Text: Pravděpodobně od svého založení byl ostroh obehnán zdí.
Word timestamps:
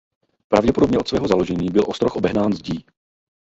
Pravděpodobně 0.47 0.99
od 0.99 1.07
svého 1.07 1.27
založení 1.27 1.69
byl 1.69 1.83
ostroh 1.87 2.15
obehnán 2.15 2.53
zdí. 2.53 2.85